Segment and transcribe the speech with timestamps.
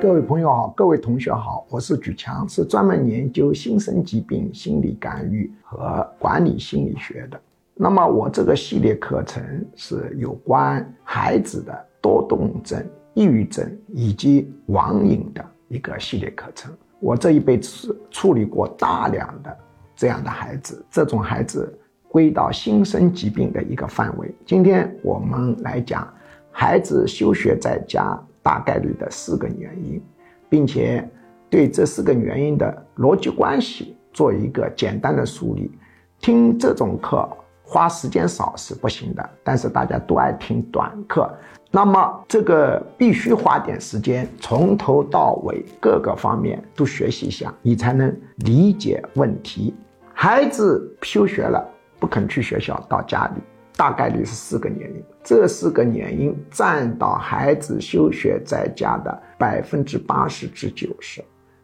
[0.00, 7.40] 各位朋友好，各位同学好，我是举强，是专门研究新生疾病心理干预和管理心理学的。
[7.74, 9.42] 那么我这个系列课程
[9.74, 12.84] 是有关孩子的多动症、
[13.14, 16.70] 抑郁症以及网瘾的一个系列课程。
[17.00, 19.56] 我这一辈子处理过大量的
[19.96, 21.76] 这样的孩子，这种孩子
[22.08, 24.32] 归到新生疾病的一个范围。
[24.44, 26.06] 今天我们来讲
[26.50, 28.22] 孩子休学在家。
[28.44, 30.00] 大概率的四个原因，
[30.48, 31.08] 并且
[31.50, 35.72] 对这四个原因的逻辑关系做一个简单的梳理。
[36.20, 37.28] 听这种课
[37.62, 41.28] 花时间少是不行的，但是大家都爱听短课，
[41.70, 49.74] 那么这个必须花点时间，从头到尾各个方面都学习一下，你才能理解问题。
[50.12, 51.66] 孩子休学了，
[51.98, 53.42] 不肯去学校，到家里。
[53.76, 61.22] 大概率是四个原因，这四个原因占到孩子休学在家的百分之八十至九十，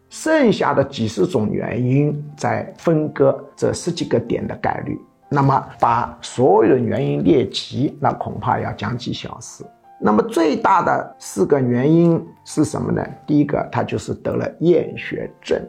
[0.09, 4.99] 剩下的几十种原因在分割这十几个点的概率。
[5.29, 9.65] 那么把所有的原因列齐，那恐怕要讲几小时。
[10.01, 13.07] 那么最大的四个原因是什么呢？
[13.25, 15.63] 第一个，他就是得了厌学症。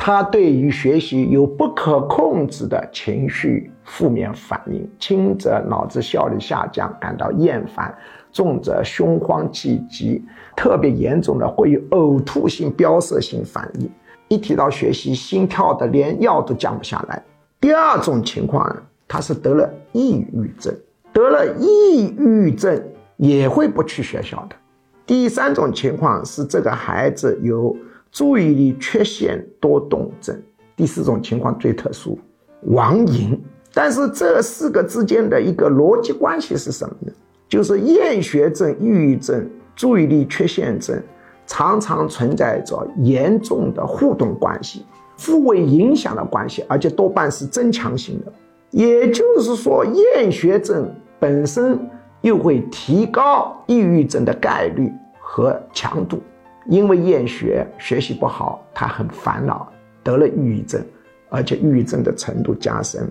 [0.00, 7.92] 他对于学习有不可控制的情绪负面反应，轻则脑子效率下降，感到厌烦；
[8.32, 10.24] 重则胸慌气急，
[10.56, 13.90] 特别严重的会有呕吐性飙射性反应。
[14.28, 17.20] 一提到学习，心跳的连药都降不下来。
[17.60, 18.74] 第二种情况，
[19.08, 20.72] 他是得了抑郁症，
[21.12, 22.80] 得了抑郁症
[23.16, 24.56] 也会不去学校的。
[25.04, 27.76] 第三种情况是这个孩子有。
[28.10, 30.36] 注意力缺陷多动症，
[30.74, 32.18] 第四种情况最特殊，
[32.62, 33.40] 网瘾。
[33.74, 37.12] 但是这四个之间的一个逻辑关系是什么呢？
[37.48, 41.00] 就是厌学症、抑郁症、注意力缺陷症，
[41.46, 44.84] 常常存在着严重的互动关系、
[45.18, 48.32] 互为影响的关系，而且多半是增强型的。
[48.70, 51.78] 也就是说，厌学症本身
[52.22, 56.18] 又会提高抑郁症的概率和强度。
[56.68, 59.66] 因为厌学，学习不好，他很烦恼，
[60.02, 60.84] 得了抑郁症，
[61.30, 63.10] 而且抑郁症的程度加深。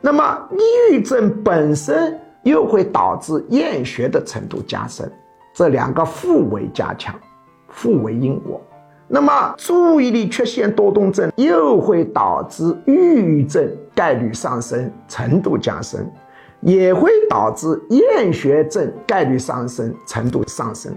[0.00, 5.10] 那么，抑郁症本身又会导致厌学的程度加深，
[5.54, 7.14] 这两个互为加强，
[7.68, 8.60] 互为因果。
[9.06, 16.12] 那么，注意力缺陷多动症又会导致抑郁症概率上升，程度加深，
[16.60, 20.92] 也会导致厌学症概率上升，程度上升。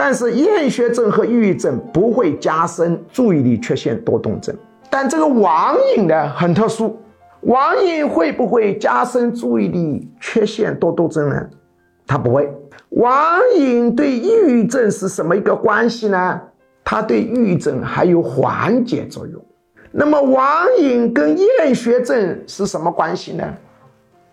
[0.00, 4.54] 但是厌学症和抑郁症不会加深注意力缺陷多动症，
[4.88, 6.96] 但这个网瘾呢很特殊，
[7.40, 11.44] 网瘾会不会加深注意力缺陷多动症呢？
[12.06, 12.48] 它不会。
[12.90, 16.40] 网瘾对抑郁症是什么一个关系呢？
[16.84, 19.44] 它对抑郁症还有缓解作用。
[19.90, 23.44] 那么网瘾跟厌学症是什么关系呢？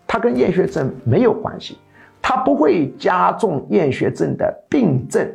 [0.06, 1.76] 它跟厌学症没有关系，
[2.22, 5.28] 它不会加重厌学症的病症。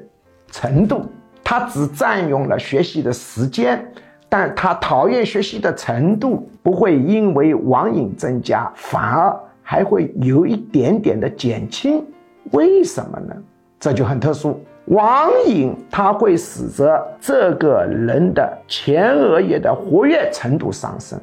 [0.51, 1.06] 程度，
[1.44, 3.84] 他只占用了学习的时间，
[4.29, 12.06] 但他讨厌学习的程度不会因为网瘾增加，反而还会有一点点的减轻。
[12.51, 13.35] 为什么呢？
[13.79, 14.59] 这就很特殊。
[14.85, 21.19] 网瘾它会使得这个人的前额叶的活跃程度上升，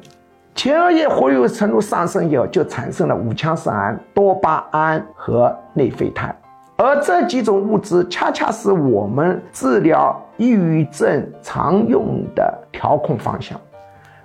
[0.55, 6.35] 前额叶活跃程度上升以后，就产生了五羟色胺、多巴胺和内啡肽。
[6.81, 13.59] 而这几种物质恰恰是我们治疗抑郁症常用的调控方向，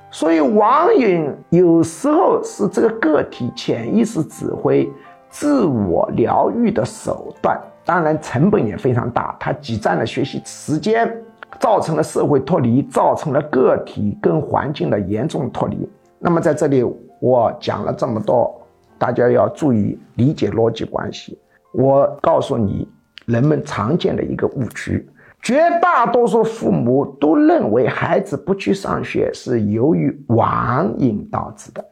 [0.09, 4.89] 所以网瘾有时候是这个个体潜意识指挥
[5.29, 11.13] 自我疗愈的手段，当然成本也非常大，它挤占了学习时间，
[11.59, 15.91] 造成了社会脱离，造成了个体跟环境的严重脱离。
[16.21, 16.85] 那么在这里
[17.19, 18.65] 我讲了这么多，
[18.97, 21.37] 大家要注意理解逻辑关系。
[21.75, 22.87] 我告诉你，
[23.27, 25.09] 人们常见的一个误区：
[25.43, 31.85] 绝大多数父母都认为孩子不去上学是由于网瘾导致的，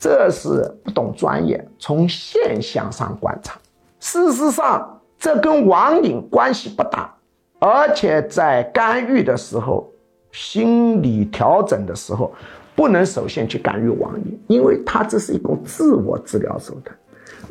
[0.00, 1.64] 这是不懂专业。
[1.78, 3.56] 从现象上观察，
[4.00, 7.14] 事实上这跟网瘾关系不大，
[7.60, 9.88] 而且在干预的时候、
[10.32, 12.32] 心理调整的时候，
[12.74, 16.96] 不能首先去干预网瘾，因为它这是一种自我治疗手段。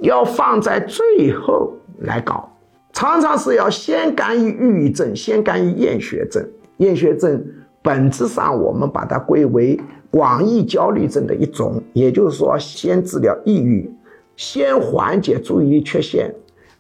[0.02, 2.50] 要放在最后来搞，
[2.94, 6.46] 常常是要先干预抑郁症，先干预厌学症。
[6.78, 7.46] 厌学症
[7.82, 9.80] 本质上我们把它归为
[10.10, 13.92] 广义焦虑症的一种，也就是说，先治疗抑郁，
[14.36, 16.34] 先缓解注意力缺陷，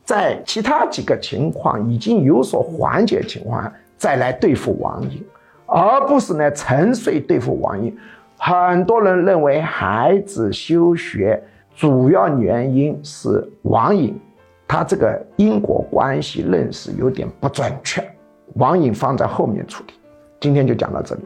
[0.05, 5.23] 在其他几个情况已经有所缓解情况下，再来对付网瘾，
[5.65, 7.95] 而不是呢沉睡对付网瘾。
[8.37, 11.43] 很多人认为孩子休学
[11.75, 14.17] 主要原因是网瘾，
[14.71, 18.07] 他这个因果关系认识有点不准确，
[18.53, 19.93] 王颖放在后面处理。
[20.39, 21.21] 今天就讲到这里。